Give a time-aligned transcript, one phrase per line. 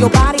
[0.00, 0.37] It's not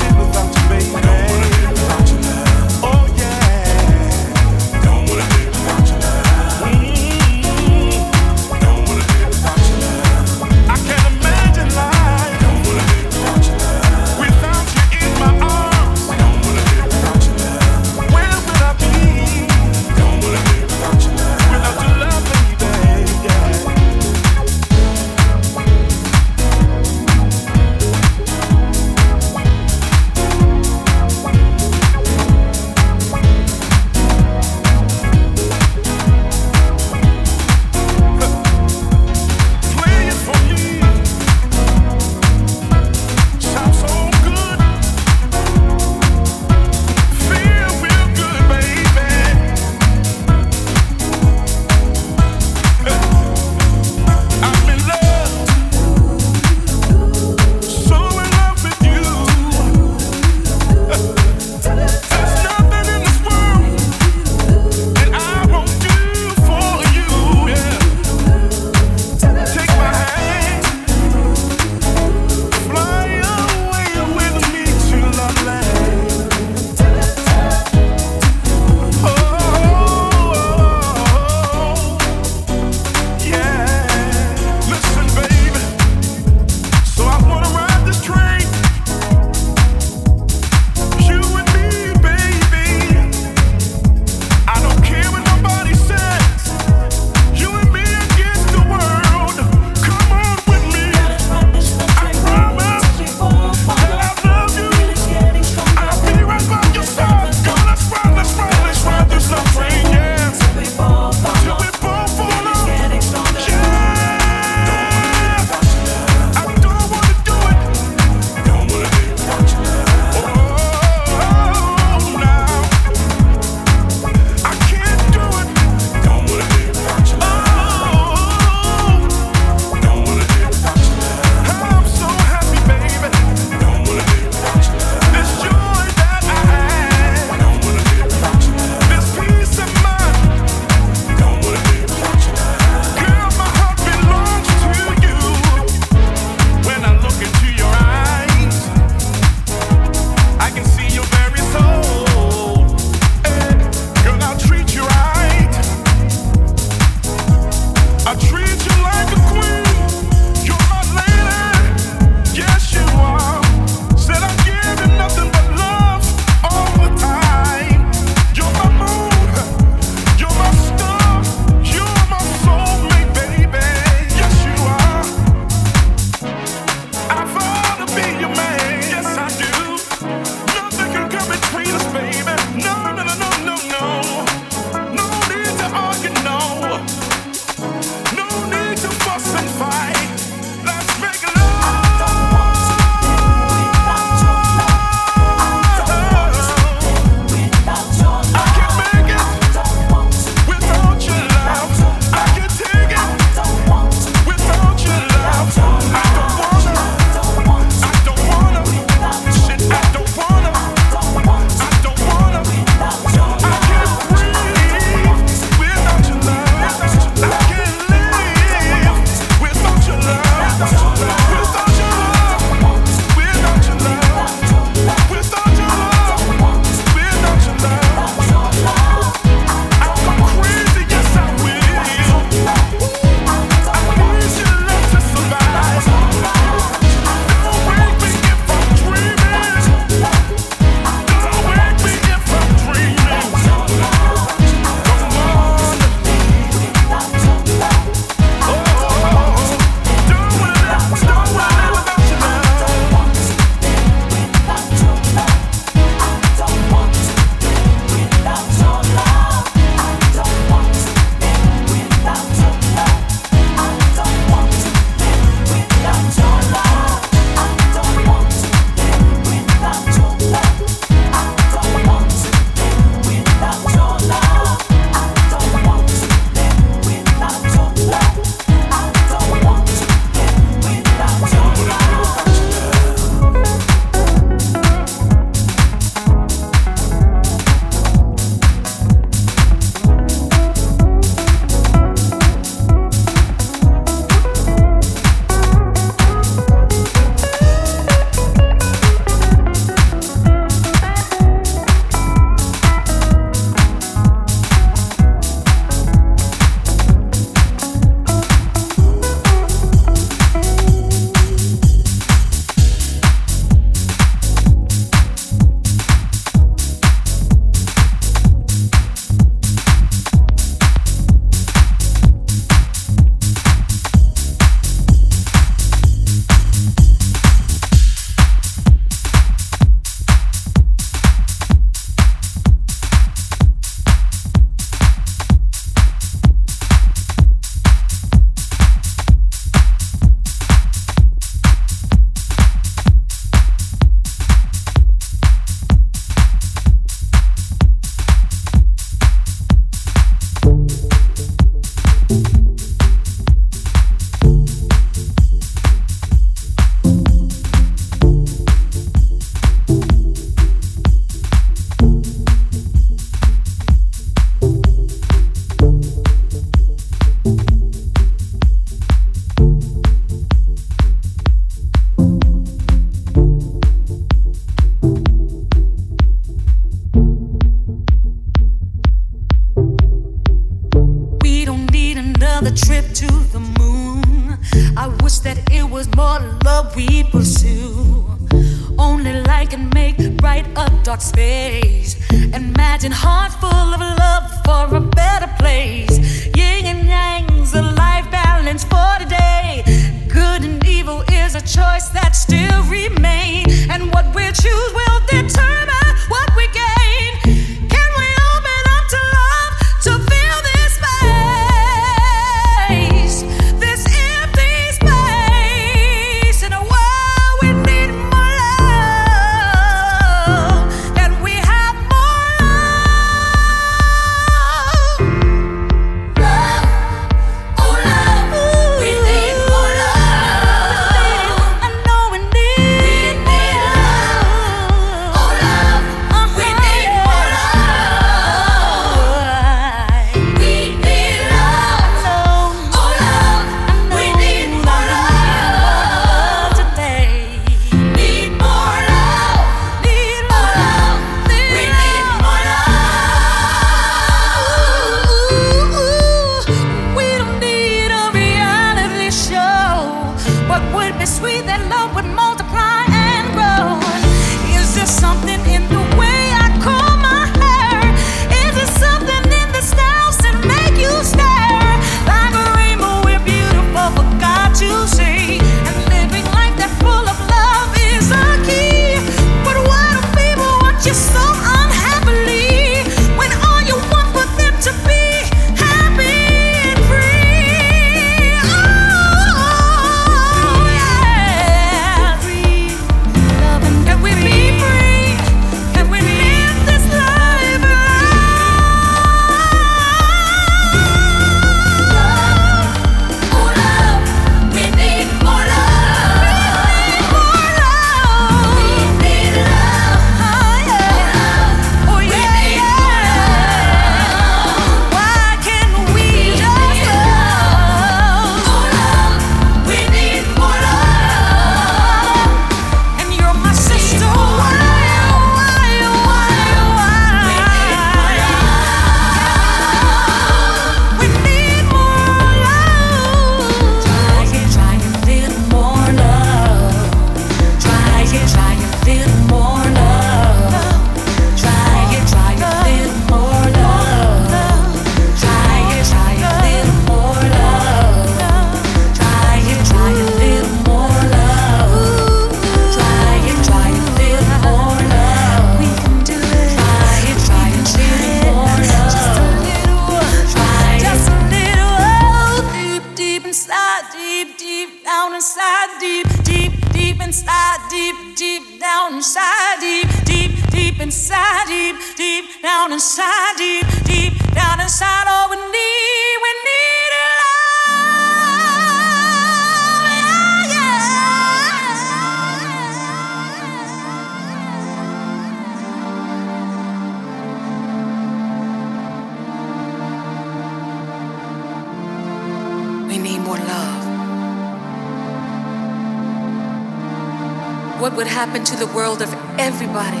[598.14, 600.00] Happen to the world of everybody.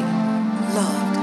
[0.76, 1.13] Loved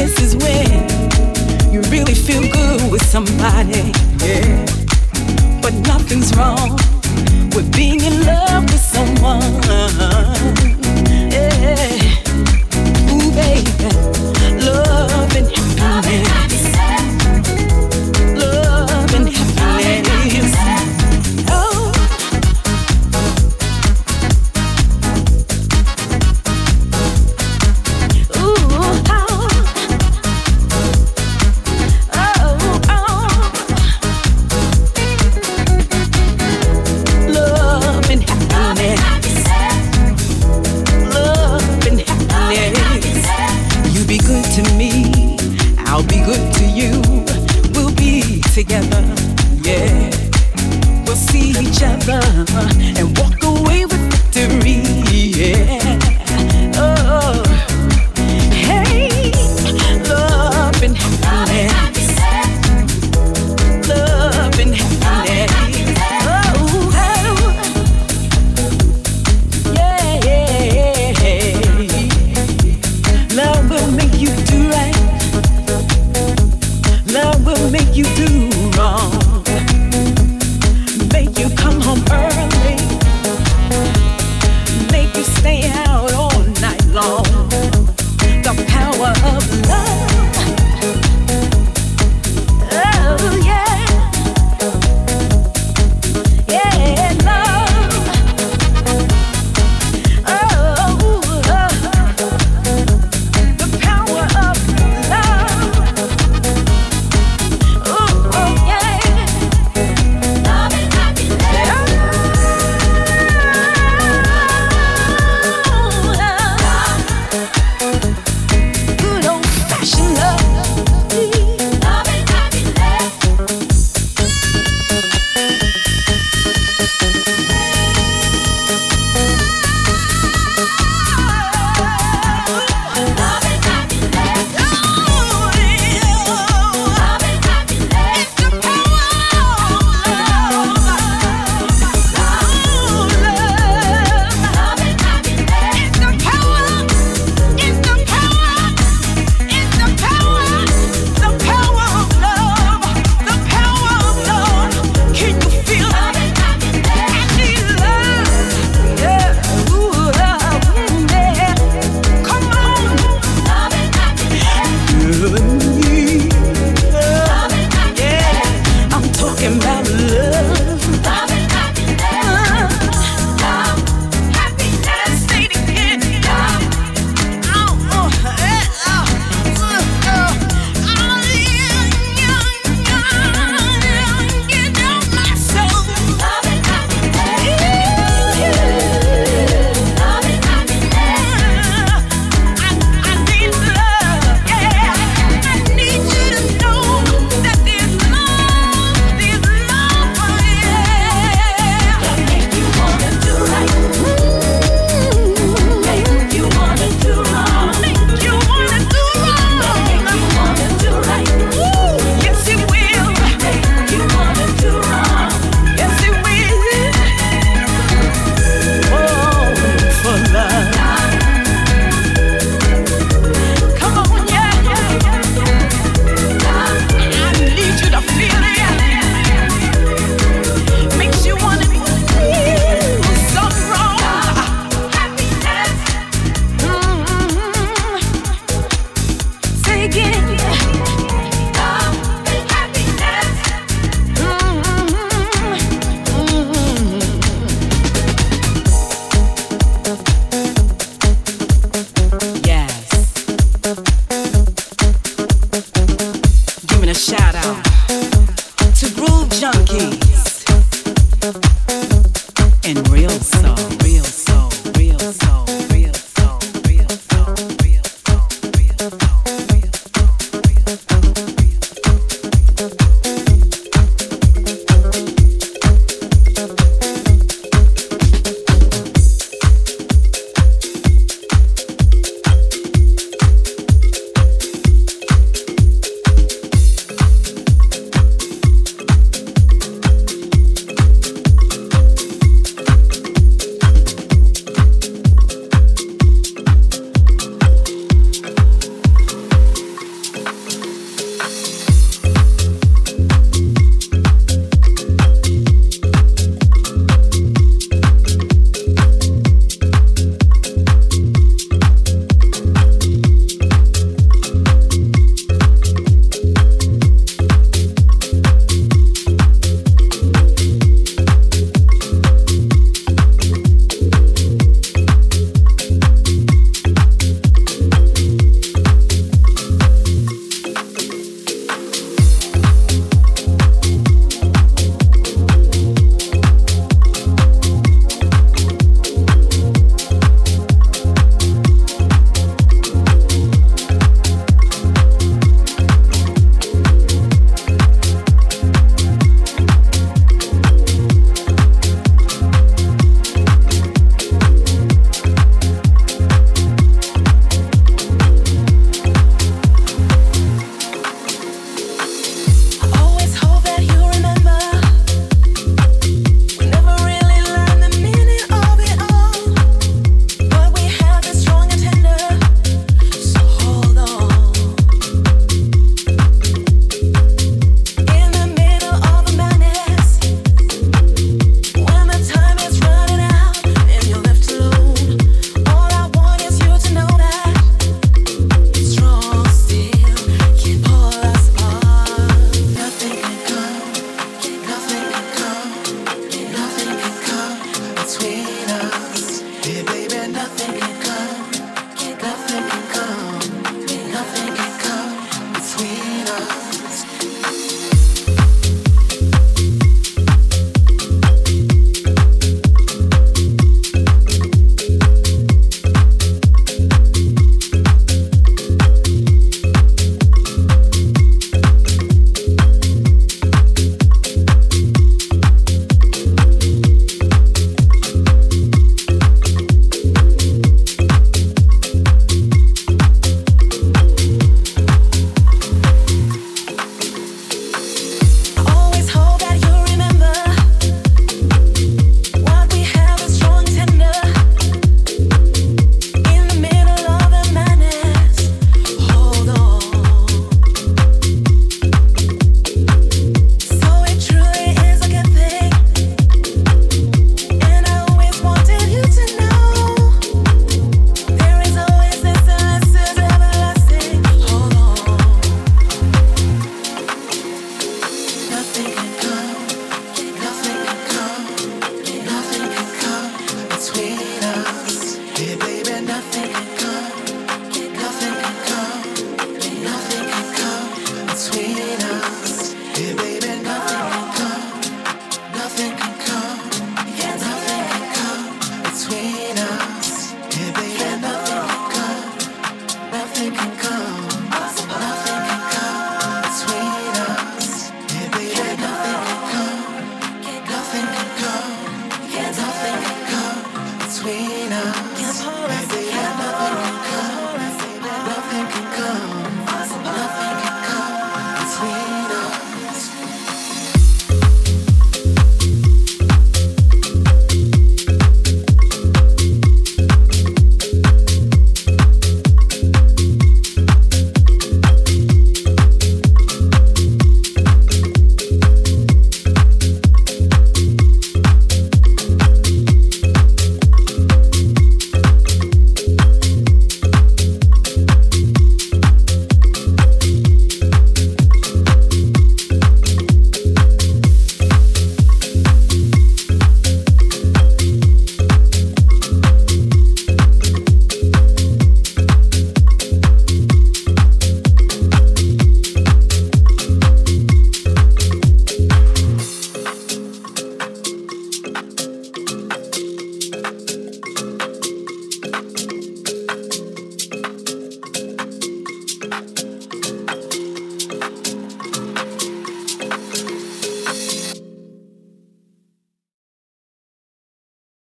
[0.00, 0.88] this is when
[1.70, 3.92] you really feel good with somebody.
[4.24, 4.64] Yeah.
[5.60, 6.70] But nothing's wrong
[7.54, 9.60] with being in love with someone.
[11.30, 12.00] Yeah.
[13.12, 13.99] Ooh, baby.